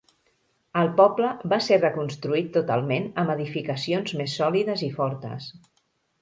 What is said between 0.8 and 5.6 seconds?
El poble va ser reconstruït totalment amb edificacions més sòlides i fortes.